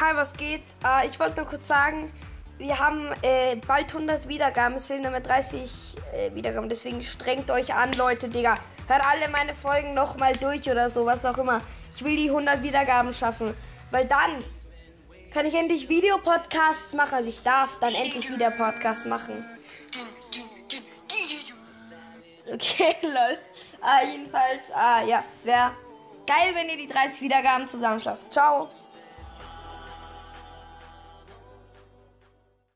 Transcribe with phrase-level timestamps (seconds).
[0.00, 0.64] Hi, was geht?
[0.84, 2.12] Äh, ich wollte nur kurz sagen,
[2.58, 4.74] wir haben äh, bald 100 Wiedergaben.
[4.74, 6.68] Es fehlen nur mehr 30 äh, Wiedergaben.
[6.68, 8.56] Deswegen strengt euch an, Leute, Digga.
[8.88, 11.60] Hört alle meine Folgen nochmal durch oder so, was auch immer.
[11.94, 13.54] Ich will die 100 Wiedergaben schaffen.
[13.92, 14.42] Weil dann
[15.32, 17.14] kann ich endlich Videopodcasts machen.
[17.14, 19.44] Also ich darf dann endlich wieder Podcasts machen.
[22.52, 23.38] Okay, lol.
[23.80, 25.70] Ah, jedenfalls, ah, ja, wäre
[26.26, 28.32] geil, wenn ihr die 30 Wiedergaben zusammen schafft.
[28.32, 28.68] Ciao.